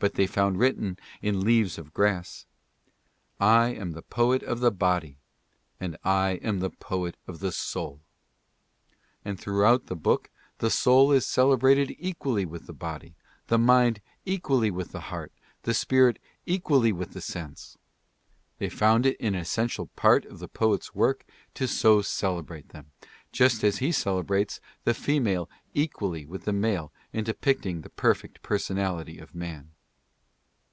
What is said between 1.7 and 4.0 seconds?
of Grass:"" I am